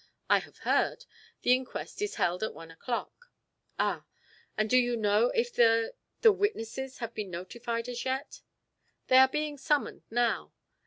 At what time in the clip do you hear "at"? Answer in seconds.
2.41-2.55